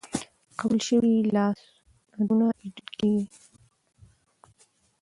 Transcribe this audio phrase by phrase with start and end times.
[0.59, 3.25] قبول شوي لاسوندونه ایډیټ کیږي.